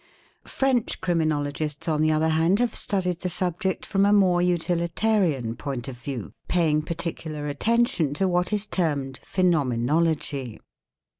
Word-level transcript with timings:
French 0.47 0.99
criminologists 0.99 1.87
on 1.87 2.01
the 2.01 2.11
other 2.11 2.29
hand 2.29 2.57
have 2.57 2.73
studied 2.73 3.19
the 3.19 3.29
subject 3.29 3.85
from 3.85 4.03
amore 4.03 4.41
utilitarian 4.41 5.55
point 5.55 5.87
of 5.87 5.95
view, 5.95 6.31
paying 6.47 6.81
"particular 6.81 7.45
attention 7.47 8.11
to 8.15 8.27
what 8.27 8.51
is 8.51 8.65
termed 8.65 9.19
Phenomenology. 9.21 10.59